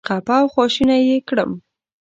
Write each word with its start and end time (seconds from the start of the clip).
خپه 0.07 0.35
او 0.41 0.45
خواشینی 0.53 0.97
یې 1.09 1.17
کړم. 1.29 1.51